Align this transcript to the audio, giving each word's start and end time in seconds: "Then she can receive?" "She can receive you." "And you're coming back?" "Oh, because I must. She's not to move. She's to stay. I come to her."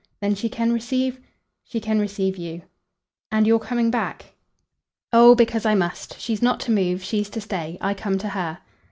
"Then 0.19 0.33
she 0.33 0.49
can 0.49 0.71
receive?" 0.73 1.19
"She 1.69 1.79
can 1.79 1.99
receive 1.99 2.35
you." 2.35 2.63
"And 3.31 3.45
you're 3.45 3.59
coming 3.59 3.91
back?" 3.91 4.33
"Oh, 5.13 5.35
because 5.35 5.63
I 5.63 5.75
must. 5.75 6.19
She's 6.19 6.41
not 6.41 6.59
to 6.61 6.71
move. 6.71 7.03
She's 7.03 7.29
to 7.29 7.39
stay. 7.39 7.77
I 7.81 7.93
come 7.93 8.17
to 8.17 8.29
her." 8.29 8.61